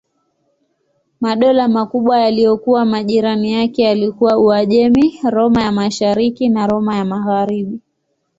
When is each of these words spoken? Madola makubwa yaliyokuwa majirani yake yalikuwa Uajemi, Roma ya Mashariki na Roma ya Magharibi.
Madola 1.21 1.67
makubwa 1.67 2.19
yaliyokuwa 2.19 2.85
majirani 2.85 3.53
yake 3.53 3.83
yalikuwa 3.83 4.37
Uajemi, 4.37 5.19
Roma 5.29 5.63
ya 5.63 5.71
Mashariki 5.71 6.49
na 6.49 6.67
Roma 6.67 6.95
ya 6.95 7.05
Magharibi. 7.05 7.79